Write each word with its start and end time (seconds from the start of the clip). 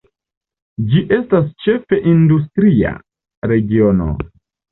Gi 0.93 1.01
estas 1.17 1.51
ĉefe 1.65 1.99
industria 2.13 2.93
regiono. 3.53 4.09